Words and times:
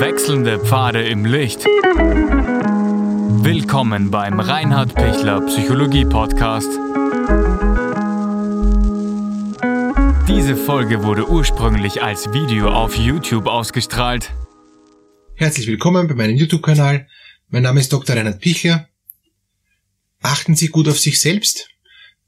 Wechselnde 0.00 0.60
Pfade 0.60 1.02
im 1.08 1.24
Licht. 1.24 1.64
Willkommen 3.42 4.12
beim 4.12 4.38
Reinhard 4.38 4.94
Pichler 4.94 5.40
Psychologie 5.46 6.04
Podcast. 6.04 6.68
Diese 10.28 10.56
Folge 10.56 11.02
wurde 11.02 11.28
ursprünglich 11.28 12.00
als 12.00 12.32
Video 12.32 12.68
auf 12.68 12.94
YouTube 12.94 13.48
ausgestrahlt. 13.48 14.30
Herzlich 15.34 15.66
willkommen 15.66 16.06
bei 16.06 16.14
meinem 16.14 16.36
YouTube-Kanal. 16.36 17.08
Mein 17.48 17.64
Name 17.64 17.80
ist 17.80 17.92
Dr. 17.92 18.14
Reinhard 18.14 18.40
Pichler. 18.40 18.88
Achten 20.22 20.54
Sie 20.54 20.68
gut 20.68 20.86
auf 20.86 21.00
sich 21.00 21.20
selbst. 21.20 21.70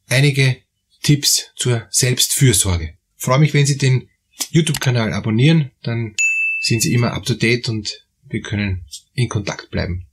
Einige 0.08 0.56
Tipps 1.04 1.52
zur 1.54 1.86
Selbstfürsorge. 1.90 2.94
Ich 3.16 3.22
freue 3.22 3.38
mich, 3.38 3.54
wenn 3.54 3.66
Sie 3.66 3.78
den 3.78 4.08
YouTube-Kanal 4.50 5.12
abonnieren, 5.12 5.70
dann 5.84 6.16
sind 6.60 6.82
Sie 6.82 6.92
immer 6.92 7.12
up 7.14 7.24
to 7.24 7.34
date 7.34 7.68
und 7.68 8.06
wir 8.28 8.42
können 8.42 8.84
in 9.14 9.28
Kontakt 9.28 9.70
bleiben. 9.70 10.06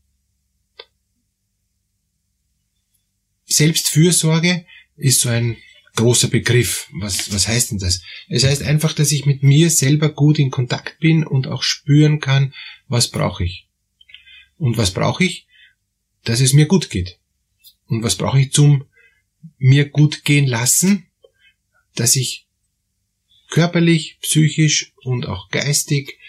Selbstfürsorge 3.45 4.65
ist 4.95 5.21
so 5.21 5.29
ein 5.29 5.57
großer 5.95 6.29
Begriff. 6.29 6.87
Was, 6.93 7.31
was 7.33 7.47
heißt 7.47 7.71
denn 7.71 7.79
das? 7.79 8.01
Es 8.29 8.43
heißt 8.43 8.63
einfach, 8.63 8.93
dass 8.93 9.11
ich 9.11 9.25
mit 9.25 9.43
mir 9.43 9.69
selber 9.69 10.09
gut 10.09 10.39
in 10.39 10.49
Kontakt 10.49 10.99
bin 10.99 11.25
und 11.25 11.47
auch 11.47 11.63
spüren 11.63 12.19
kann, 12.19 12.53
was 12.87 13.09
brauche 13.09 13.43
ich. 13.43 13.67
Und 14.57 14.77
was 14.77 14.91
brauche 14.91 15.23
ich? 15.23 15.47
Dass 16.23 16.39
es 16.39 16.53
mir 16.53 16.65
gut 16.65 16.89
geht. 16.89 17.19
Und 17.87 18.03
was 18.03 18.15
brauche 18.15 18.39
ich 18.39 18.51
zum 18.51 18.85
mir 19.57 19.89
gut 19.89 20.23
gehen 20.23 20.47
lassen? 20.47 21.07
Dass 21.95 22.15
ich 22.15 22.47
körperlich, 23.49 24.17
psychisch 24.21 24.93
und 25.07 25.25
auch 25.25 25.49
geistig 25.49 26.19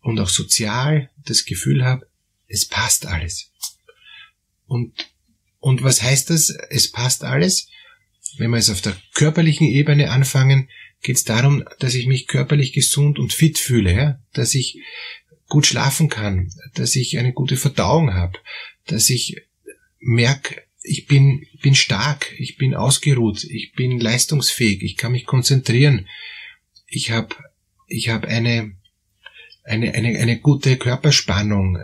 und 0.00 0.20
auch 0.20 0.28
sozial 0.28 1.10
das 1.24 1.46
Gefühl 1.46 1.84
habe, 1.84 2.06
es 2.46 2.66
passt 2.66 3.06
alles. 3.06 3.50
Und, 4.66 4.92
und 5.58 5.82
was 5.82 6.02
heißt 6.02 6.30
das, 6.30 6.50
es 6.70 6.92
passt 6.92 7.24
alles? 7.24 7.68
Wenn 8.36 8.50
wir 8.50 8.58
es 8.58 8.70
auf 8.70 8.82
der 8.82 8.96
körperlichen 9.14 9.66
Ebene 9.66 10.10
anfangen, 10.10 10.68
geht 11.02 11.16
es 11.16 11.24
darum, 11.24 11.64
dass 11.78 11.94
ich 11.94 12.06
mich 12.06 12.26
körperlich 12.26 12.72
gesund 12.72 13.18
und 13.18 13.32
fit 13.32 13.58
fühle, 13.58 13.94
ja? 13.94 14.20
dass 14.34 14.54
ich 14.54 14.80
gut 15.48 15.66
schlafen 15.66 16.08
kann, 16.08 16.52
dass 16.74 16.94
ich 16.94 17.18
eine 17.18 17.32
gute 17.32 17.56
Verdauung 17.56 18.12
habe, 18.12 18.38
dass 18.86 19.08
ich 19.08 19.36
merke, 19.98 20.62
ich 20.82 21.06
bin, 21.06 21.46
bin 21.62 21.74
stark, 21.74 22.34
ich 22.38 22.58
bin 22.58 22.74
ausgeruht, 22.74 23.44
ich 23.44 23.72
bin 23.72 23.98
leistungsfähig, 23.98 24.82
ich 24.82 24.96
kann 24.96 25.12
mich 25.12 25.24
konzentrieren, 25.24 26.06
ich 26.86 27.10
habe 27.10 27.34
ich 27.86 28.08
hab 28.08 28.24
eine, 28.24 28.76
eine, 29.64 29.94
eine, 29.94 30.18
eine 30.18 30.38
gute 30.40 30.76
Körperspannung, 30.76 31.78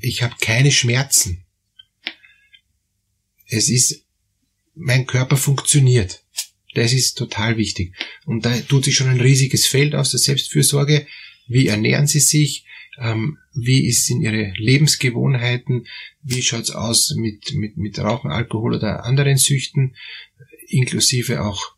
ich 0.00 0.22
habe 0.22 0.34
keine 0.40 0.70
Schmerzen. 0.70 1.44
Es 3.46 3.68
ist, 3.68 4.04
mein 4.74 5.06
Körper 5.06 5.36
funktioniert. 5.36 6.24
Das 6.74 6.92
ist 6.92 7.14
total 7.16 7.56
wichtig. 7.56 7.94
Und 8.24 8.44
da 8.44 8.56
tut 8.60 8.84
sich 8.84 8.94
schon 8.94 9.08
ein 9.08 9.20
riesiges 9.20 9.66
Feld 9.66 9.94
aus 9.94 10.10
der 10.10 10.20
Selbstfürsorge. 10.20 11.06
Wie 11.46 11.66
ernähren 11.66 12.06
Sie 12.06 12.20
sich? 12.20 12.66
Ähm, 12.98 13.38
wie 13.54 13.90
sind 13.92 14.22
Ihre 14.22 14.52
Lebensgewohnheiten? 14.56 15.86
Wie 16.22 16.42
schaut's 16.42 16.70
aus 16.70 17.14
mit, 17.16 17.54
mit, 17.54 17.76
mit 17.76 17.98
Rauchen, 17.98 18.30
Alkohol 18.30 18.74
oder 18.74 19.04
anderen 19.04 19.38
Süchten? 19.38 19.96
Inklusive 20.68 21.42
auch 21.42 21.74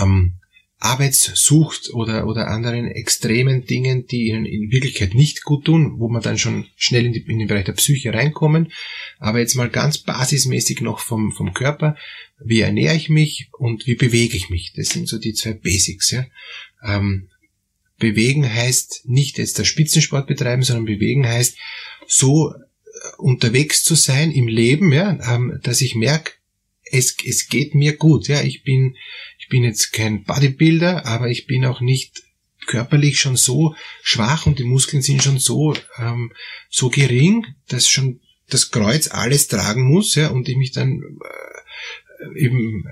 ähm, 0.00 0.41
Arbeitssucht 0.84 1.90
oder, 1.94 2.26
oder 2.26 2.48
anderen 2.48 2.88
extremen 2.88 3.64
Dingen, 3.66 4.06
die 4.06 4.26
ihnen 4.26 4.44
in 4.44 4.72
Wirklichkeit 4.72 5.14
nicht 5.14 5.44
gut 5.44 5.64
tun, 5.64 6.00
wo 6.00 6.08
man 6.08 6.22
dann 6.22 6.38
schon 6.38 6.66
schnell 6.74 7.06
in, 7.06 7.12
die, 7.12 7.20
in 7.20 7.38
den 7.38 7.46
Bereich 7.46 7.66
der 7.66 7.74
Psyche 7.74 8.12
reinkommen. 8.12 8.72
Aber 9.20 9.38
jetzt 9.38 9.54
mal 9.54 9.70
ganz 9.70 9.98
basismäßig 9.98 10.80
noch 10.80 10.98
vom, 10.98 11.30
vom 11.30 11.54
Körper. 11.54 11.96
Wie 12.44 12.60
ernähre 12.60 12.96
ich 12.96 13.08
mich 13.08 13.48
und 13.52 13.86
wie 13.86 13.94
bewege 13.94 14.36
ich 14.36 14.50
mich? 14.50 14.72
Das 14.74 14.88
sind 14.88 15.08
so 15.08 15.18
die 15.18 15.34
zwei 15.34 15.52
Basics. 15.52 16.10
Ja. 16.10 16.26
Ähm, 16.84 17.28
bewegen 17.98 18.52
heißt 18.52 19.02
nicht 19.04 19.38
jetzt 19.38 19.58
der 19.58 19.64
Spitzensport 19.64 20.26
betreiben, 20.26 20.64
sondern 20.64 20.86
bewegen 20.86 21.28
heißt 21.28 21.56
so 22.08 22.50
äh, 22.50 22.56
unterwegs 23.18 23.84
zu 23.84 23.94
sein 23.94 24.32
im 24.32 24.48
Leben, 24.48 24.92
ja, 24.92 25.16
ähm, 25.32 25.60
dass 25.62 25.80
ich 25.80 25.94
merke, 25.94 26.32
es, 26.92 27.16
es 27.24 27.48
geht 27.48 27.74
mir 27.74 27.96
gut. 27.96 28.28
Ja, 28.28 28.42
ich 28.42 28.62
bin, 28.62 28.96
ich 29.38 29.48
bin 29.48 29.64
jetzt 29.64 29.92
kein 29.92 30.24
Bodybuilder, 30.24 31.06
aber 31.06 31.28
ich 31.28 31.46
bin 31.46 31.64
auch 31.64 31.80
nicht 31.80 32.22
körperlich 32.66 33.18
schon 33.18 33.36
so 33.36 33.74
schwach 34.02 34.46
und 34.46 34.58
die 34.58 34.64
Muskeln 34.64 35.02
sind 35.02 35.22
schon 35.22 35.38
so, 35.38 35.74
ähm, 35.98 36.32
so 36.70 36.90
gering, 36.90 37.44
dass 37.68 37.88
schon 37.88 38.20
das 38.48 38.70
Kreuz 38.70 39.08
alles 39.08 39.48
tragen 39.48 39.82
muss, 39.82 40.14
ja, 40.14 40.28
und 40.28 40.48
ich 40.48 40.56
mich 40.56 40.72
dann 40.72 41.02
äh, 42.20 42.38
eben 42.38 42.84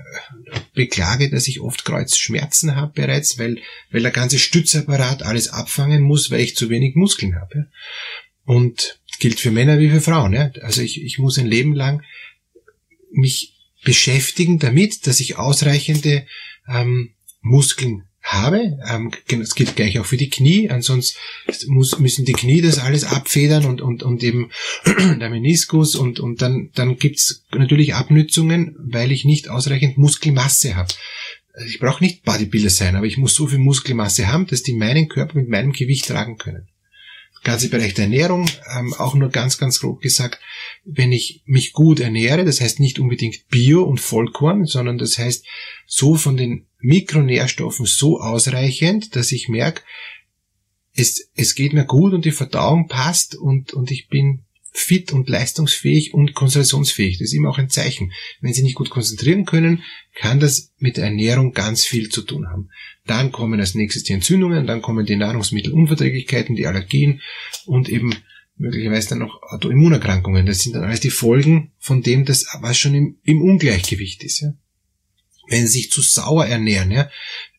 äh, 0.51 0.59
beklage, 0.73 1.29
dass 1.29 1.47
ich 1.47 1.61
oft 1.61 1.85
Kreuzschmerzen 1.85 2.75
habe 2.75 2.93
bereits, 2.93 3.37
weil, 3.37 3.59
weil 3.91 4.01
der 4.01 4.11
ganze 4.11 4.39
Stützapparat 4.39 5.23
alles 5.23 5.49
abfangen 5.49 6.01
muss, 6.01 6.31
weil 6.31 6.41
ich 6.41 6.55
zu 6.55 6.69
wenig 6.69 6.95
Muskeln 6.95 7.35
habe. 7.35 7.55
Ja. 7.55 7.65
Und 8.43 8.99
gilt 9.19 9.39
für 9.39 9.51
Männer 9.51 9.77
wie 9.77 9.89
für 9.89 10.01
Frauen. 10.01 10.33
Ja. 10.33 10.51
Also 10.61 10.81
ich, 10.81 11.01
ich 11.01 11.19
muss 11.19 11.37
ein 11.37 11.45
Leben 11.45 11.75
lang 11.75 12.01
mich 13.11 13.50
beschäftigen 13.83 14.59
damit, 14.59 15.07
dass 15.07 15.19
ich 15.19 15.37
ausreichende 15.37 16.25
ähm, 16.67 17.13
Muskeln 17.41 18.03
habe. 18.21 18.77
Ähm, 18.87 19.11
das 19.29 19.55
gilt 19.55 19.75
gleich 19.75 19.99
auch 19.99 20.05
für 20.05 20.17
die 20.17 20.29
Knie. 20.29 20.69
Ansonsten 20.69 21.17
muss, 21.67 21.97
müssen 21.99 22.25
die 22.25 22.33
Knie 22.33 22.61
das 22.61 22.79
alles 22.79 23.03
abfedern 23.03 23.65
und, 23.65 23.81
und, 23.81 24.03
und 24.03 24.23
eben 24.23 24.51
der 24.85 25.29
Meniskus 25.29 25.95
und, 25.95 26.19
und 26.19 26.41
dann, 26.41 26.69
dann 26.75 26.97
gibt's 26.97 27.45
natürlich 27.51 27.95
Abnützungen, 27.95 28.75
weil 28.79 29.11
ich 29.11 29.25
nicht 29.25 29.49
ausreichend 29.49 29.97
Muskelmasse 29.97 30.75
habe. 30.75 30.93
Ich 31.67 31.79
brauche 31.79 32.03
nicht 32.03 32.23
Bodybuilder 32.23 32.69
sein, 32.69 32.95
aber 32.95 33.05
ich 33.05 33.17
muss 33.17 33.35
so 33.35 33.47
viel 33.47 33.59
Muskelmasse 33.59 34.27
haben, 34.27 34.47
dass 34.47 34.63
die 34.63 34.73
meinen 34.73 35.09
Körper 35.09 35.37
mit 35.37 35.49
meinem 35.49 35.73
Gewicht 35.73 36.07
tragen 36.07 36.37
können 36.37 36.70
ganze 37.43 37.69
Bereich 37.69 37.93
der 37.93 38.05
Ernährung, 38.05 38.47
ähm, 38.77 38.93
auch 38.93 39.15
nur 39.15 39.29
ganz, 39.29 39.57
ganz 39.57 39.79
grob 39.79 40.01
gesagt, 40.01 40.39
wenn 40.83 41.11
ich 41.11 41.41
mich 41.45 41.73
gut 41.73 41.99
ernähre, 41.99 42.45
das 42.45 42.61
heißt 42.61 42.79
nicht 42.79 42.99
unbedingt 42.99 43.47
Bio 43.49 43.83
und 43.83 43.99
Vollkorn, 43.99 44.65
sondern 44.65 44.97
das 44.97 45.17
heißt 45.17 45.45
so 45.87 46.15
von 46.15 46.37
den 46.37 46.67
Mikronährstoffen 46.79 47.85
so 47.85 48.19
ausreichend, 48.19 49.15
dass 49.15 49.31
ich 49.31 49.49
merke, 49.49 49.81
es, 50.93 51.29
es 51.35 51.55
geht 51.55 51.73
mir 51.73 51.85
gut 51.85 52.13
und 52.13 52.25
die 52.25 52.31
Verdauung 52.31 52.87
passt 52.87 53.35
und, 53.35 53.73
und 53.73 53.91
ich 53.91 54.07
bin 54.07 54.43
fit 54.71 55.11
und 55.11 55.29
leistungsfähig 55.29 56.13
und 56.13 56.33
konzentrationsfähig. 56.33 57.17
Das 57.17 57.27
ist 57.27 57.33
immer 57.33 57.49
auch 57.49 57.57
ein 57.57 57.69
Zeichen. 57.69 58.13
Wenn 58.39 58.53
Sie 58.53 58.63
nicht 58.63 58.75
gut 58.75 58.89
konzentrieren 58.89 59.43
können, 59.45 59.83
kann 60.15 60.39
das 60.39 60.71
mit 60.77 60.95
der 60.97 61.05
Ernährung 61.05 61.53
ganz 61.53 61.85
viel 61.85 62.09
zu 62.09 62.21
tun 62.21 62.47
haben. 62.47 62.69
Dann 63.05 63.31
kommen 63.31 63.59
als 63.59 63.75
nächstes 63.75 64.03
die 64.03 64.13
Entzündungen, 64.13 64.65
dann 64.67 64.81
kommen 64.81 65.05
die 65.05 65.17
Nahrungsmittelunverträglichkeiten, 65.17 66.55
die 66.55 66.67
Allergien 66.67 67.21
und 67.65 67.89
eben 67.89 68.15
möglicherweise 68.55 69.09
dann 69.09 69.19
noch 69.19 69.43
Autoimmunerkrankungen. 69.43 70.45
Das 70.45 70.59
sind 70.59 70.75
dann 70.75 70.85
alles 70.85 71.01
die 71.01 71.09
Folgen 71.09 71.73
von 71.77 72.01
dem, 72.01 72.23
das, 72.25 72.45
was 72.61 72.77
schon 72.77 72.95
im, 72.95 73.19
im 73.23 73.41
Ungleichgewicht 73.41 74.23
ist. 74.23 74.39
Ja. 74.41 74.53
Wenn 75.47 75.67
Sie 75.67 75.79
sich 75.79 75.91
zu 75.91 76.01
sauer 76.01 76.45
ernähren, 76.45 76.91
ja, 76.91 77.09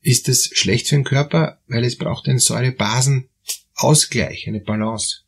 ist 0.01 0.29
das 0.29 0.49
schlecht 0.53 0.89
für 0.89 0.95
den 0.95 1.05
Körper, 1.05 1.61
weil 1.69 1.85
es 1.85 1.97
braucht 1.97 2.27
einen 2.29 2.39
Säurebasenausgleich, 2.39 4.49
eine 4.49 4.61
Balance. 4.61 5.25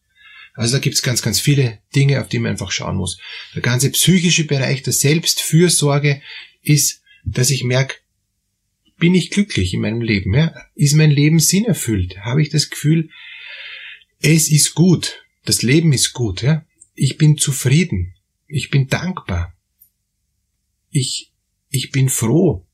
Also 0.54 0.76
da 0.76 0.78
gibt's 0.78 1.02
ganz, 1.02 1.20
ganz 1.20 1.40
viele 1.40 1.80
Dinge, 1.94 2.20
auf 2.20 2.28
die 2.28 2.38
man 2.38 2.52
einfach 2.52 2.70
schauen 2.70 2.96
muss. 2.96 3.18
Der 3.54 3.62
ganze 3.62 3.90
psychische 3.90 4.44
Bereich 4.44 4.82
der 4.82 4.92
Selbstfürsorge 4.92 6.22
ist, 6.62 7.02
dass 7.24 7.50
ich 7.50 7.64
merke, 7.64 7.96
bin 8.98 9.14
ich 9.14 9.30
glücklich 9.30 9.74
in 9.74 9.80
meinem 9.80 10.00
Leben? 10.00 10.32
Ja? 10.32 10.54
Ist 10.74 10.94
mein 10.94 11.10
Leben 11.10 11.40
sinnerfüllt? 11.40 12.18
Habe 12.20 12.40
ich 12.40 12.50
das 12.50 12.70
Gefühl, 12.70 13.10
es 14.20 14.48
ist 14.48 14.74
gut, 14.74 15.24
das 15.44 15.62
Leben 15.62 15.92
ist 15.92 16.12
gut, 16.12 16.42
ja? 16.42 16.64
ich 16.94 17.18
bin 17.18 17.36
zufrieden, 17.36 18.14
ich 18.46 18.70
bin 18.70 18.88
dankbar, 18.88 19.54
ich, 20.90 21.32
ich 21.68 21.90
bin 21.90 22.08
froh. 22.08 22.64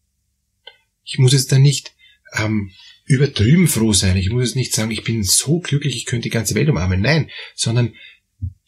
Ich 1.04 1.18
muss 1.18 1.32
jetzt 1.32 1.50
da 1.50 1.58
nicht 1.58 1.94
ähm, 2.34 2.70
übertrieben 3.10 3.66
froh 3.66 3.92
sein. 3.92 4.16
Ich 4.16 4.30
muss 4.30 4.44
jetzt 4.44 4.56
nicht 4.56 4.72
sagen, 4.72 4.92
ich 4.92 5.02
bin 5.02 5.24
so 5.24 5.58
glücklich, 5.58 5.96
ich 5.96 6.06
könnte 6.06 6.24
die 6.24 6.30
ganze 6.30 6.54
Welt 6.54 6.68
umarmen. 6.68 7.00
Nein, 7.00 7.28
sondern 7.56 7.94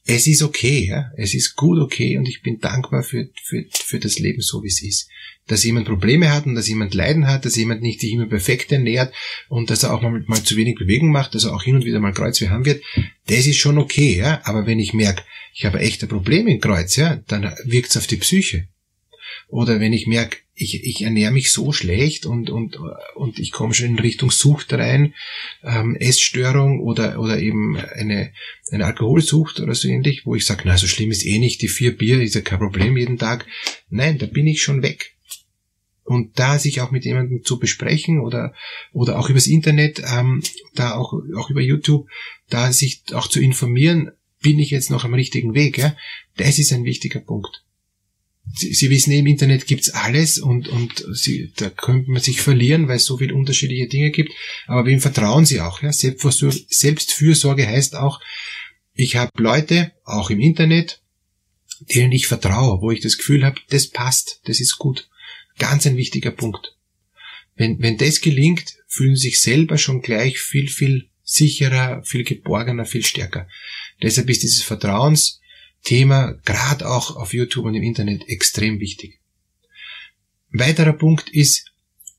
es 0.04 0.26
ist 0.26 0.42
okay, 0.42 0.84
ja. 0.88 1.12
Es 1.16 1.32
ist 1.32 1.54
gut 1.54 1.78
okay 1.78 2.18
und 2.18 2.28
ich 2.28 2.42
bin 2.42 2.58
dankbar 2.58 3.04
für, 3.04 3.28
für, 3.44 3.64
für 3.72 4.00
das 4.00 4.18
Leben 4.18 4.42
so, 4.42 4.64
wie 4.64 4.68
es 4.68 4.82
ist. 4.82 5.08
Dass 5.46 5.62
jemand 5.62 5.86
Probleme 5.86 6.32
hat 6.32 6.46
und 6.46 6.56
dass 6.56 6.68
jemand 6.68 6.92
Leiden 6.92 7.28
hat, 7.28 7.44
dass 7.44 7.54
jemand 7.54 7.82
nicht 7.82 8.00
sich 8.00 8.12
immer 8.12 8.26
perfekt 8.26 8.72
ernährt 8.72 9.14
und 9.48 9.70
dass 9.70 9.84
er 9.84 9.94
auch 9.94 10.02
mal, 10.02 10.24
mal 10.26 10.42
zu 10.42 10.56
wenig 10.56 10.74
Bewegung 10.74 11.12
macht, 11.12 11.36
dass 11.36 11.44
er 11.44 11.54
auch 11.54 11.62
hin 11.62 11.76
und 11.76 11.84
wieder 11.84 12.00
mal 12.00 12.12
Kreuzweh 12.12 12.48
haben 12.48 12.64
wird, 12.64 12.82
das 13.28 13.46
ist 13.46 13.58
schon 13.58 13.78
okay, 13.78 14.16
ja. 14.16 14.40
Aber 14.42 14.66
wenn 14.66 14.80
ich 14.80 14.92
merke, 14.92 15.22
ich 15.54 15.64
habe 15.64 15.78
echte 15.78 16.08
Probleme 16.08 16.50
im 16.50 16.60
Kreuz, 16.60 16.96
ja, 16.96 17.22
dann 17.28 17.54
wirkt 17.64 17.90
es 17.90 17.96
auf 17.96 18.08
die 18.08 18.16
Psyche. 18.16 18.66
Oder 19.46 19.78
wenn 19.78 19.92
ich 19.92 20.08
merke, 20.08 20.38
ich, 20.62 20.84
ich 20.84 21.02
ernähre 21.02 21.32
mich 21.32 21.52
so 21.52 21.72
schlecht 21.72 22.26
und, 22.26 22.50
und, 22.50 22.78
und 23.14 23.38
ich 23.38 23.52
komme 23.52 23.74
schon 23.74 23.88
in 23.88 23.98
Richtung 23.98 24.30
Sucht 24.30 24.72
rein, 24.72 25.14
ähm, 25.62 25.96
Essstörung 25.96 26.80
oder, 26.80 27.18
oder 27.18 27.38
eben 27.38 27.76
eine, 27.76 28.32
eine 28.70 28.86
Alkoholsucht 28.86 29.60
oder 29.60 29.74
so 29.74 29.88
ähnlich, 29.88 30.24
wo 30.24 30.34
ich 30.34 30.46
sage, 30.46 30.62
na, 30.64 30.76
so 30.76 30.86
schlimm 30.86 31.10
ist 31.10 31.26
eh 31.26 31.38
nicht, 31.38 31.62
die 31.62 31.68
vier 31.68 31.96
Bier 31.96 32.22
ist 32.22 32.34
ja 32.34 32.40
kein 32.40 32.58
Problem 32.58 32.96
jeden 32.96 33.18
Tag. 33.18 33.46
Nein, 33.90 34.18
da 34.18 34.26
bin 34.26 34.46
ich 34.46 34.62
schon 34.62 34.82
weg. 34.82 35.16
Und 36.04 36.38
da 36.38 36.58
sich 36.58 36.80
auch 36.80 36.90
mit 36.90 37.04
jemandem 37.04 37.44
zu 37.44 37.58
besprechen 37.58 38.20
oder, 38.20 38.54
oder 38.92 39.18
auch 39.18 39.30
übers 39.30 39.46
Internet, 39.46 40.02
ähm, 40.04 40.42
da 40.74 40.94
auch, 40.94 41.14
auch 41.36 41.50
über 41.50 41.60
YouTube, 41.60 42.08
da 42.48 42.72
sich 42.72 43.02
auch 43.12 43.28
zu 43.28 43.40
informieren, 43.40 44.10
bin 44.40 44.58
ich 44.58 44.70
jetzt 44.70 44.90
noch 44.90 45.04
am 45.04 45.14
richtigen 45.14 45.54
Weg, 45.54 45.78
ja? 45.78 45.96
Das 46.36 46.58
ist 46.58 46.72
ein 46.72 46.84
wichtiger 46.84 47.20
Punkt. 47.20 47.62
Sie, 48.44 48.90
wissen, 48.90 49.12
im 49.12 49.26
Internet 49.26 49.66
gibt's 49.66 49.90
alles 49.90 50.38
und, 50.38 50.68
und 50.68 51.06
Sie, 51.12 51.52
da 51.56 51.70
könnte 51.70 52.10
man 52.10 52.20
sich 52.20 52.40
verlieren, 52.40 52.88
weil 52.88 52.96
es 52.96 53.04
so 53.04 53.16
viele 53.16 53.34
unterschiedliche 53.34 53.86
Dinge 53.86 54.10
gibt. 54.10 54.32
Aber 54.66 54.84
wem 54.84 55.00
vertrauen 55.00 55.46
Sie 55.46 55.60
auch? 55.60 55.80
Ja? 55.80 55.92
Selbstfürsorge 55.92 57.66
heißt 57.66 57.94
auch, 57.94 58.20
ich 58.94 59.16
habe 59.16 59.30
Leute, 59.38 59.92
auch 60.04 60.30
im 60.30 60.40
Internet, 60.40 61.00
denen 61.94 62.12
ich 62.12 62.26
vertraue, 62.26 62.80
wo 62.82 62.90
ich 62.90 63.00
das 63.00 63.16
Gefühl 63.16 63.44
habe, 63.44 63.60
das 63.70 63.86
passt, 63.88 64.40
das 64.44 64.60
ist 64.60 64.76
gut. 64.76 65.08
Ganz 65.58 65.86
ein 65.86 65.96
wichtiger 65.96 66.30
Punkt. 66.30 66.76
Wenn, 67.54 67.80
wenn 67.80 67.96
das 67.96 68.20
gelingt, 68.20 68.74
fühlen 68.88 69.16
Sie 69.16 69.28
sich 69.28 69.40
selber 69.40 69.78
schon 69.78 70.02
gleich 70.02 70.38
viel, 70.38 70.68
viel 70.68 71.08
sicherer, 71.22 72.02
viel 72.04 72.24
geborgener, 72.24 72.84
viel 72.84 73.04
stärker. 73.04 73.48
Deshalb 74.02 74.28
ist 74.28 74.42
dieses 74.42 74.62
Vertrauensthema 75.82 76.38
gerade 76.44 76.88
auch 76.88 77.16
auf 77.16 77.34
YouTube 77.34 77.64
und 77.64 77.74
im 77.74 77.82
Internet 77.82 78.28
extrem 78.28 78.80
wichtig. 78.80 79.20
Weiterer 80.50 80.92
Punkt 80.92 81.30
ist, 81.30 81.72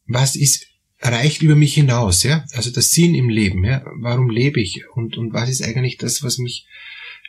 was 0.05 0.35
ist 0.35 0.67
reicht 1.01 1.41
über 1.41 1.55
mich 1.55 1.73
hinaus, 1.73 2.23
ja? 2.23 2.45
Also 2.53 2.71
der 2.71 2.81
Sinn 2.81 3.13
im 3.13 3.29
Leben, 3.29 3.63
ja? 3.65 3.83
Warum 3.95 4.29
lebe 4.29 4.61
ich 4.61 4.83
und 4.95 5.17
und 5.17 5.33
was 5.33 5.49
ist 5.49 5.63
eigentlich 5.63 5.97
das, 5.97 6.23
was 6.23 6.37
mich 6.37 6.65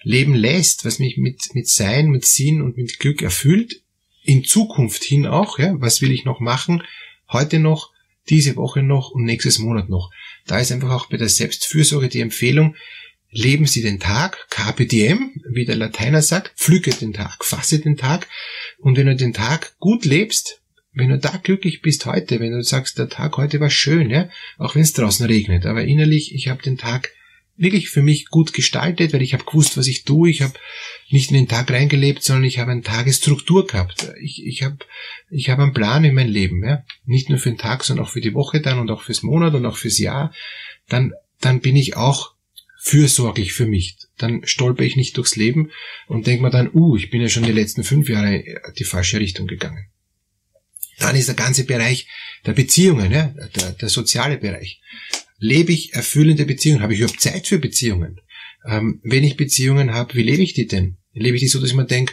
leben 0.02 0.34
lässt, 0.34 0.84
was 0.84 0.98
mich 0.98 1.16
mit 1.16 1.54
mit 1.54 1.68
Sein, 1.68 2.08
mit 2.08 2.24
Sinn 2.24 2.62
und 2.62 2.76
mit 2.76 2.98
Glück 2.98 3.22
erfüllt? 3.22 3.82
In 4.22 4.44
Zukunft 4.44 5.04
hin 5.04 5.26
auch, 5.26 5.58
ja? 5.58 5.74
Was 5.80 6.00
will 6.00 6.12
ich 6.12 6.24
noch 6.24 6.40
machen? 6.40 6.82
Heute 7.28 7.58
noch, 7.58 7.90
diese 8.28 8.56
Woche 8.56 8.82
noch 8.82 9.10
und 9.10 9.24
nächstes 9.24 9.58
Monat 9.58 9.88
noch. 9.88 10.10
Da 10.46 10.58
ist 10.58 10.72
einfach 10.72 10.90
auch 10.90 11.08
bei 11.10 11.16
der 11.16 11.28
Selbstfürsorge 11.28 12.08
die 12.08 12.20
Empfehlung, 12.20 12.76
leben 13.34 13.66
Sie 13.66 13.82
den 13.82 14.00
Tag, 14.00 14.46
Carpe 14.48 14.86
Diem, 14.86 15.32
wie 15.48 15.64
der 15.64 15.76
Lateiner 15.76 16.22
sagt, 16.22 16.58
pflücke 16.58 16.92
den 16.92 17.12
Tag, 17.12 17.44
fasse 17.44 17.80
den 17.80 17.96
Tag. 17.96 18.28
Und 18.78 18.96
wenn 18.96 19.06
du 19.06 19.16
den 19.16 19.34
Tag 19.34 19.76
gut 19.78 20.04
lebst, 20.04 20.60
wenn 20.92 21.08
du 21.08 21.18
da 21.18 21.36
glücklich 21.42 21.82
bist 21.82 22.06
heute, 22.06 22.38
wenn 22.38 22.52
du 22.52 22.62
sagst, 22.62 22.98
der 22.98 23.08
Tag 23.08 23.36
heute 23.36 23.58
war 23.58 23.70
schön, 23.70 24.10
ja, 24.10 24.28
auch 24.58 24.76
wenn 24.76 24.82
es 24.82 24.92
draußen 24.92 25.26
regnet, 25.26 25.66
aber 25.66 25.84
innerlich, 25.84 26.34
ich 26.34 26.48
habe 26.48 26.62
den 26.62 26.78
Tag 26.78 27.10
wirklich 27.56 27.90
für 27.90 28.02
mich 28.02 28.28
gut 28.28 28.52
gestaltet, 28.52 29.12
weil 29.12 29.22
ich 29.22 29.32
habe 29.32 29.44
gewusst, 29.44 29.76
was 29.76 29.86
ich 29.86 30.04
tue. 30.04 30.28
Ich 30.28 30.42
habe 30.42 30.54
nicht 31.08 31.30
in 31.30 31.36
den 31.36 31.48
Tag 31.48 31.70
reingelebt, 31.70 32.22
sondern 32.22 32.44
ich 32.44 32.58
habe 32.58 32.72
eine 32.72 32.82
Tagesstruktur 32.82 33.66
gehabt. 33.66 34.12
Ich, 34.20 34.44
ich 34.44 34.62
habe 34.62 34.78
ich 35.30 35.50
hab 35.50 35.60
einen 35.60 35.72
Plan 35.72 36.04
in 36.04 36.14
mein 36.14 36.28
Leben, 36.28 36.64
ja. 36.64 36.84
Nicht 37.04 37.28
nur 37.28 37.38
für 37.38 37.50
den 37.50 37.58
Tag, 37.58 37.84
sondern 37.84 38.06
auch 38.06 38.10
für 38.10 38.20
die 38.20 38.34
Woche 38.34 38.60
dann 38.60 38.80
und 38.80 38.90
auch 38.90 39.02
fürs 39.02 39.22
Monat 39.22 39.54
und 39.54 39.66
auch 39.66 39.76
fürs 39.76 39.98
Jahr. 39.98 40.32
Dann, 40.88 41.12
dann 41.40 41.60
bin 41.60 41.76
ich 41.76 41.96
auch 41.96 42.33
fürsorglich 42.84 43.54
für 43.54 43.66
mich. 43.66 43.96
Dann 44.18 44.42
stolper 44.44 44.84
ich 44.84 44.94
nicht 44.94 45.16
durchs 45.16 45.36
Leben 45.36 45.70
und 46.06 46.26
denke 46.26 46.42
mir 46.42 46.50
dann, 46.50 46.70
uh, 46.74 46.96
ich 46.96 47.08
bin 47.08 47.22
ja 47.22 47.30
schon 47.30 47.42
die 47.44 47.52
letzten 47.52 47.82
fünf 47.82 48.10
Jahre 48.10 48.44
die 48.78 48.84
falsche 48.84 49.18
Richtung 49.18 49.46
gegangen. 49.46 49.86
Dann 50.98 51.16
ist 51.16 51.28
der 51.28 51.34
ganze 51.34 51.64
Bereich 51.64 52.06
der 52.44 52.52
Beziehungen, 52.52 53.10
ja, 53.10 53.34
der, 53.56 53.72
der 53.72 53.88
soziale 53.88 54.36
Bereich. 54.36 54.82
Lebe 55.38 55.72
ich 55.72 55.94
erfüllende 55.94 56.44
Beziehungen? 56.44 56.82
Habe 56.82 56.92
ich 56.92 57.00
überhaupt 57.00 57.22
Zeit 57.22 57.46
für 57.46 57.58
Beziehungen? 57.58 58.20
Ähm, 58.66 59.00
wenn 59.02 59.24
ich 59.24 59.38
Beziehungen 59.38 59.94
habe, 59.94 60.14
wie 60.14 60.22
lebe 60.22 60.42
ich 60.42 60.52
die 60.52 60.66
denn? 60.66 60.98
Lebe 61.14 61.36
ich 61.36 61.42
die 61.42 61.48
so, 61.48 61.60
dass 61.60 61.70
ich 61.70 61.76
mir 61.76 61.86
denke, 61.86 62.12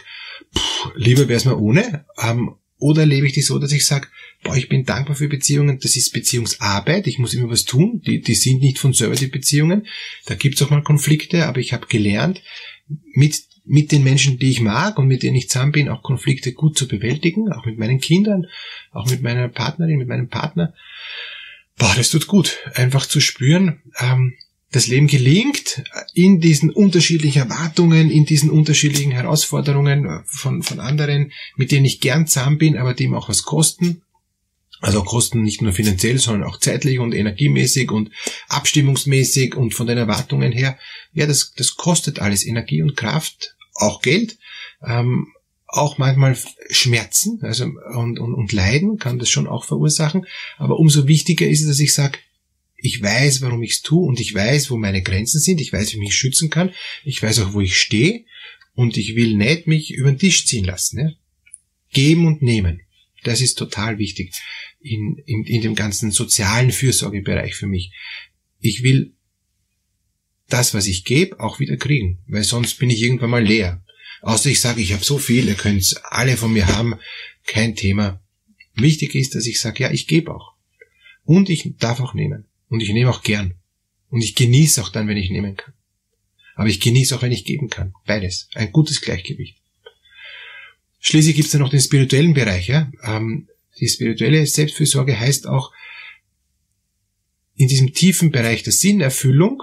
lieber 0.96 1.28
wäre 1.28 1.36
es 1.36 1.44
mal 1.44 1.54
ohne? 1.54 2.06
Ähm, 2.18 2.56
oder 2.82 3.06
lebe 3.06 3.28
ich 3.28 3.32
die 3.32 3.42
so, 3.42 3.60
dass 3.60 3.70
ich 3.70 3.86
sage, 3.86 4.08
boah, 4.42 4.56
ich 4.56 4.68
bin 4.68 4.84
dankbar 4.84 5.14
für 5.14 5.28
Beziehungen, 5.28 5.78
das 5.78 5.94
ist 5.94 6.12
Beziehungsarbeit, 6.12 7.06
ich 7.06 7.20
muss 7.20 7.32
immer 7.32 7.48
was 7.48 7.64
tun, 7.64 8.02
die, 8.04 8.20
die 8.20 8.34
sind 8.34 8.60
nicht 8.60 8.80
von 8.80 8.92
selber 8.92 9.14
die 9.14 9.28
Beziehungen, 9.28 9.86
da 10.26 10.34
gibt's 10.34 10.60
auch 10.62 10.70
mal 10.70 10.82
Konflikte, 10.82 11.46
aber 11.46 11.60
ich 11.60 11.72
habe 11.72 11.86
gelernt, 11.86 12.42
mit, 13.14 13.40
mit 13.64 13.92
den 13.92 14.02
Menschen, 14.02 14.36
die 14.40 14.50
ich 14.50 14.60
mag 14.60 14.98
und 14.98 15.06
mit 15.06 15.22
denen 15.22 15.36
ich 15.36 15.48
zusammen 15.48 15.70
bin, 15.70 15.88
auch 15.88 16.02
Konflikte 16.02 16.52
gut 16.52 16.76
zu 16.76 16.88
bewältigen, 16.88 17.52
auch 17.52 17.64
mit 17.64 17.78
meinen 17.78 18.00
Kindern, 18.00 18.46
auch 18.90 19.08
mit 19.08 19.22
meiner 19.22 19.48
Partnerin, 19.48 19.98
mit 19.98 20.08
meinem 20.08 20.28
Partner. 20.28 20.74
Boah, 21.78 21.94
das 21.96 22.10
tut 22.10 22.26
gut, 22.26 22.58
einfach 22.74 23.06
zu 23.06 23.20
spüren, 23.20 23.80
ähm, 24.00 24.34
das 24.72 24.86
Leben 24.86 25.06
gelingt 25.06 25.82
in 26.14 26.40
diesen 26.40 26.70
unterschiedlichen 26.70 27.42
Erwartungen, 27.42 28.10
in 28.10 28.24
diesen 28.24 28.50
unterschiedlichen 28.50 29.12
Herausforderungen 29.12 30.24
von, 30.26 30.62
von 30.62 30.80
anderen, 30.80 31.32
mit 31.56 31.70
denen 31.70 31.84
ich 31.84 32.00
gern 32.00 32.26
zusammen 32.26 32.58
bin, 32.58 32.76
aber 32.78 32.94
die 32.94 33.04
ihm 33.04 33.14
auch 33.14 33.28
was 33.28 33.42
kosten. 33.42 34.02
Also 34.80 35.04
Kosten 35.04 35.42
nicht 35.42 35.62
nur 35.62 35.72
finanziell, 35.72 36.18
sondern 36.18 36.48
auch 36.48 36.58
zeitlich 36.58 36.98
und 36.98 37.14
energiemäßig 37.14 37.92
und 37.92 38.10
abstimmungsmäßig 38.48 39.54
und 39.54 39.74
von 39.74 39.86
den 39.86 39.98
Erwartungen 39.98 40.50
her. 40.50 40.76
Ja, 41.12 41.26
das, 41.26 41.52
das 41.56 41.76
kostet 41.76 42.18
alles 42.18 42.44
Energie 42.44 42.82
und 42.82 42.96
Kraft, 42.96 43.54
auch 43.74 44.02
Geld, 44.02 44.38
ähm, 44.84 45.28
auch 45.68 45.98
manchmal 45.98 46.36
Schmerzen 46.70 47.38
also, 47.42 47.64
und, 47.94 48.18
und, 48.18 48.34
und 48.34 48.52
Leiden 48.52 48.98
kann 48.98 49.18
das 49.18 49.30
schon 49.30 49.46
auch 49.46 49.64
verursachen. 49.64 50.26
Aber 50.58 50.78
umso 50.78 51.06
wichtiger 51.06 51.46
ist 51.46 51.60
es, 51.60 51.68
dass 51.68 51.78
ich 51.78 51.94
sage, 51.94 52.18
ich 52.84 53.00
weiß, 53.00 53.42
warum 53.42 53.62
ich 53.62 53.74
es 53.74 53.82
tue 53.82 54.04
und 54.04 54.18
ich 54.18 54.34
weiß, 54.34 54.68
wo 54.70 54.76
meine 54.76 55.02
Grenzen 55.02 55.40
sind. 55.40 55.60
Ich 55.60 55.72
weiß, 55.72 55.92
wie 55.92 55.96
ich 55.96 56.02
mich 56.02 56.16
schützen 56.16 56.50
kann. 56.50 56.74
Ich 57.04 57.22
weiß 57.22 57.38
auch, 57.38 57.52
wo 57.54 57.60
ich 57.60 57.76
stehe 57.76 58.24
und 58.74 58.96
ich 58.96 59.14
will 59.14 59.36
nicht 59.36 59.68
mich 59.68 59.92
über 59.92 60.10
den 60.10 60.18
Tisch 60.18 60.46
ziehen 60.46 60.64
lassen. 60.64 60.98
Ja? 60.98 61.12
Geben 61.92 62.26
und 62.26 62.42
nehmen. 62.42 62.82
Das 63.22 63.40
ist 63.40 63.54
total 63.54 63.98
wichtig 63.98 64.34
in, 64.80 65.22
in, 65.26 65.44
in 65.44 65.62
dem 65.62 65.76
ganzen 65.76 66.10
sozialen 66.10 66.72
Fürsorgebereich 66.72 67.54
für 67.54 67.68
mich. 67.68 67.92
Ich 68.58 68.82
will 68.82 69.14
das, 70.48 70.74
was 70.74 70.88
ich 70.88 71.04
gebe, 71.04 71.38
auch 71.38 71.60
wieder 71.60 71.76
kriegen, 71.76 72.18
weil 72.26 72.42
sonst 72.42 72.80
bin 72.80 72.90
ich 72.90 73.00
irgendwann 73.00 73.30
mal 73.30 73.44
leer. 73.44 73.84
Außer 74.22 74.50
ich 74.50 74.58
sage, 74.58 74.82
ich 74.82 74.92
habe 74.92 75.04
so 75.04 75.18
viel, 75.18 75.46
ihr 75.46 75.54
könnt 75.54 76.00
alle 76.02 76.36
von 76.36 76.52
mir 76.52 76.66
haben, 76.66 76.96
kein 77.46 77.76
Thema. 77.76 78.20
Wichtig 78.74 79.14
ist, 79.14 79.36
dass 79.36 79.46
ich 79.46 79.60
sage, 79.60 79.84
ja, 79.84 79.92
ich 79.92 80.08
gebe 80.08 80.34
auch. 80.34 80.54
Und 81.22 81.48
ich 81.48 81.76
darf 81.78 82.00
auch 82.00 82.14
nehmen. 82.14 82.48
Und 82.72 82.80
ich 82.80 82.90
nehme 82.90 83.10
auch 83.10 83.22
gern. 83.22 83.52
Und 84.08 84.22
ich 84.22 84.34
genieße 84.34 84.82
auch 84.82 84.88
dann, 84.88 85.06
wenn 85.06 85.18
ich 85.18 85.28
nehmen 85.28 85.58
kann. 85.58 85.74
Aber 86.54 86.68
ich 86.70 86.80
genieße 86.80 87.14
auch, 87.14 87.20
wenn 87.20 87.30
ich 87.30 87.44
geben 87.44 87.68
kann. 87.68 87.92
Beides. 88.06 88.48
Ein 88.54 88.72
gutes 88.72 89.02
Gleichgewicht. 89.02 89.58
Schließlich 90.98 91.36
gibt 91.36 91.46
es 91.46 91.52
dann 91.52 91.60
noch 91.60 91.68
den 91.68 91.82
spirituellen 91.82 92.32
Bereich. 92.32 92.68
Ja? 92.68 92.90
Ähm, 93.04 93.46
die 93.78 93.88
spirituelle 93.88 94.46
Selbstfürsorge 94.46 95.20
heißt 95.20 95.48
auch, 95.48 95.70
in 97.56 97.68
diesem 97.68 97.92
tiefen 97.92 98.30
Bereich 98.30 98.62
der 98.62 98.72
Sinnerfüllung 98.72 99.62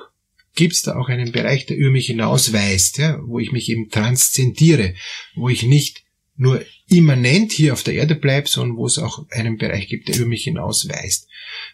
gibt 0.54 0.74
es 0.74 0.84
da 0.84 0.96
auch 0.96 1.10
einen 1.10 1.32
Bereich, 1.32 1.66
der 1.66 1.78
über 1.78 1.90
mich 1.90 2.06
hinausweist, 2.06 3.00
ja, 3.00 3.20
wo 3.26 3.40
ich 3.40 3.52
mich 3.52 3.70
eben 3.70 3.90
transzendiere, 3.90 4.94
wo 5.34 5.50
ich 5.50 5.64
nicht 5.64 6.04
nur 6.38 6.64
immanent 6.88 7.54
hier 7.54 7.74
auf 7.74 7.82
der 7.82 7.96
Erde 7.96 8.14
bleibe, 8.14 8.48
sondern 8.48 8.78
wo 8.78 8.86
es 8.86 9.00
auch 9.00 9.28
einen 9.32 9.58
Bereich 9.58 9.88
gibt, 9.88 10.10
der 10.10 10.18
über 10.18 10.28
mich 10.28 10.44
hinausweist. 10.44 11.28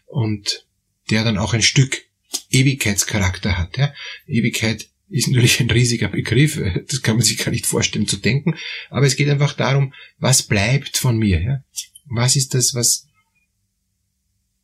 Und 0.05 0.65
der 1.09 1.23
dann 1.23 1.37
auch 1.37 1.53
ein 1.53 1.61
Stück 1.61 2.03
Ewigkeitscharakter 2.49 3.57
hat. 3.57 3.77
Ja? 3.77 3.93
Ewigkeit 4.27 4.89
ist 5.09 5.27
natürlich 5.27 5.59
ein 5.59 5.69
riesiger 5.69 6.07
Begriff, 6.07 6.59
das 6.87 7.01
kann 7.01 7.17
man 7.17 7.25
sich 7.25 7.37
gar 7.37 7.51
nicht 7.51 7.65
vorstellen 7.65 8.07
zu 8.07 8.17
denken, 8.17 8.55
aber 8.89 9.05
es 9.05 9.15
geht 9.15 9.29
einfach 9.29 9.53
darum, 9.53 9.93
was 10.17 10.43
bleibt 10.43 10.97
von 10.97 11.17
mir? 11.17 11.41
Ja? 11.41 11.63
Was 12.05 12.35
ist 12.35 12.53
das, 12.53 12.73
was 12.73 13.07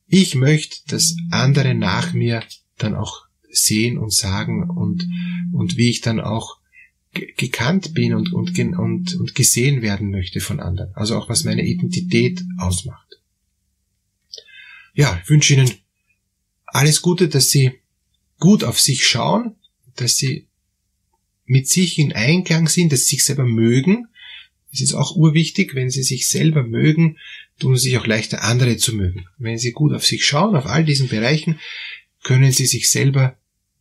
ich 0.07 0.35
möchte, 0.35 0.77
dass 0.87 1.15
andere 1.29 1.73
nach 1.73 2.13
mir 2.13 2.43
dann 2.77 2.95
auch 2.95 3.25
sehen 3.49 3.97
und 3.97 4.13
sagen 4.13 4.69
und, 4.69 5.07
und 5.53 5.77
wie 5.77 5.89
ich 5.89 6.01
dann 6.01 6.19
auch 6.19 6.57
gekannt 7.13 7.93
bin 7.93 8.13
und, 8.13 8.33
und, 8.33 8.57
und, 8.57 9.15
und 9.15 9.35
gesehen 9.35 9.81
werden 9.81 10.11
möchte 10.11 10.39
von 10.39 10.59
anderen. 10.59 10.93
Also 10.95 11.17
auch 11.17 11.29
was 11.29 11.43
meine 11.43 11.65
Identität 11.65 12.41
ausmacht. 12.57 13.07
Ja, 14.93 15.19
ich 15.21 15.29
wünsche 15.29 15.53
Ihnen 15.53 15.71
alles 16.73 17.01
Gute, 17.01 17.27
dass 17.27 17.49
Sie 17.49 17.71
gut 18.39 18.63
auf 18.63 18.79
sich 18.79 19.05
schauen, 19.05 19.55
dass 19.95 20.17
Sie 20.17 20.47
mit 21.45 21.67
sich 21.67 21.99
in 21.99 22.13
Einklang 22.13 22.67
sind, 22.67 22.91
dass 22.91 23.05
Sie 23.05 23.15
sich 23.15 23.25
selber 23.25 23.45
mögen. 23.45 24.07
Es 24.71 24.81
ist 24.81 24.93
auch 24.93 25.15
urwichtig, 25.15 25.75
wenn 25.75 25.89
Sie 25.89 26.03
sich 26.03 26.29
selber 26.29 26.63
mögen, 26.63 27.17
tun 27.59 27.75
Sie 27.75 27.89
sich 27.89 27.97
auch 27.97 28.07
leichter, 28.07 28.43
andere 28.43 28.77
zu 28.77 28.95
mögen. 28.95 29.25
Wenn 29.37 29.57
Sie 29.57 29.71
gut 29.71 29.93
auf 29.93 30.05
sich 30.05 30.25
schauen, 30.25 30.55
auf 30.55 30.65
all 30.65 30.85
diesen 30.85 31.09
Bereichen, 31.09 31.59
können 32.23 32.51
Sie 32.51 32.65
sich 32.65 32.89
selber 32.89 33.37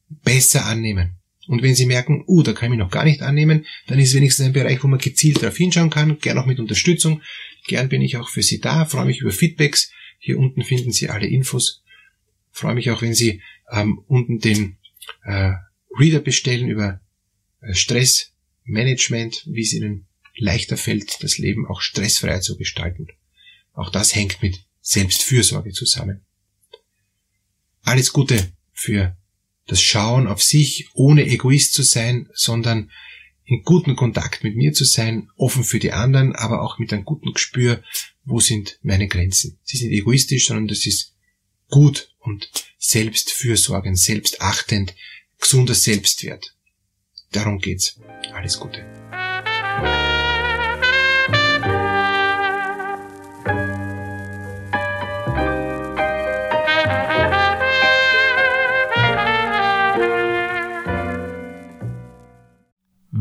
besser 0.08 0.66
annehmen. 0.66 1.12
Und 1.46 1.62
wenn 1.62 1.74
Sie 1.74 1.86
merken, 1.86 2.24
uh, 2.26 2.42
da 2.42 2.52
kann 2.52 2.66
ich 2.66 2.70
mich 2.70 2.78
noch 2.78 2.90
gar 2.90 3.04
nicht 3.04 3.22
annehmen, 3.22 3.66
dann 3.86 3.98
ist 3.98 4.14
wenigstens 4.14 4.46
ein 4.46 4.52
Bereich, 4.52 4.82
wo 4.82 4.88
man 4.88 4.98
gezielt 4.98 5.42
darauf 5.42 5.56
hinschauen 5.56 5.90
kann, 5.90 6.18
gern 6.18 6.38
auch 6.38 6.46
mit 6.46 6.60
Unterstützung, 6.60 7.22
Gern 7.66 7.88
bin 7.88 8.02
ich 8.02 8.16
auch 8.16 8.28
für 8.28 8.42
Sie 8.42 8.60
da, 8.60 8.84
freue 8.84 9.06
mich 9.06 9.20
über 9.20 9.32
Feedbacks. 9.32 9.92
Hier 10.18 10.38
unten 10.38 10.64
finden 10.64 10.92
Sie 10.92 11.08
alle 11.08 11.26
Infos. 11.26 11.79
Freue 12.50 12.74
mich 12.74 12.90
auch, 12.90 13.02
wenn 13.02 13.14
Sie 13.14 13.42
ähm, 13.70 14.02
unten 14.06 14.38
den 14.38 14.78
äh, 15.24 15.52
Reader 15.98 16.20
bestellen 16.20 16.68
über 16.68 17.00
äh, 17.60 17.74
Stressmanagement, 17.74 19.44
wie 19.46 19.62
es 19.62 19.72
Ihnen 19.72 20.06
leichter 20.36 20.76
fällt, 20.76 21.22
das 21.22 21.38
Leben 21.38 21.66
auch 21.66 21.80
stressfrei 21.80 22.38
zu 22.40 22.56
gestalten. 22.56 23.08
Auch 23.72 23.90
das 23.90 24.14
hängt 24.14 24.42
mit 24.42 24.64
Selbstfürsorge 24.80 25.72
zusammen. 25.72 26.22
Alles 27.82 28.12
Gute 28.12 28.52
für 28.72 29.16
das 29.66 29.80
Schauen 29.80 30.26
auf 30.26 30.42
sich, 30.42 30.88
ohne 30.94 31.26
Egoist 31.26 31.74
zu 31.74 31.82
sein, 31.82 32.28
sondern 32.34 32.90
in 33.44 33.62
guten 33.62 33.96
Kontakt 33.96 34.44
mit 34.44 34.56
mir 34.56 34.72
zu 34.72 34.84
sein, 34.84 35.28
offen 35.36 35.64
für 35.64 35.78
die 35.78 35.92
anderen, 35.92 36.34
aber 36.34 36.62
auch 36.62 36.78
mit 36.78 36.92
einem 36.92 37.04
guten 37.04 37.32
Gespür, 37.32 37.82
wo 38.24 38.40
sind 38.40 38.78
meine 38.82 39.08
Grenzen. 39.08 39.58
Sie 39.64 39.76
sind 39.76 39.90
egoistisch, 39.90 40.46
sondern 40.46 40.68
das 40.68 40.86
ist 40.86 41.16
gut 41.68 42.09
und 42.20 42.50
selbstfürsorgend, 42.78 43.98
selbstachtend, 43.98 44.94
gesunder 45.40 45.74
Selbstwert. 45.74 46.54
Darum 47.32 47.58
geht's. 47.58 47.98
Alles 48.32 48.58
Gute. 48.58 48.84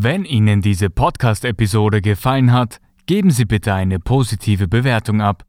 Wenn 0.01 0.23
Ihnen 0.23 0.61
diese 0.61 0.89
Podcast-Episode 0.89 2.01
gefallen 2.01 2.53
hat, 2.53 2.79
geben 3.05 3.31
Sie 3.31 3.43
bitte 3.43 3.73
eine 3.73 3.99
positive 3.99 4.67
Bewertung 4.67 5.21
ab. 5.21 5.48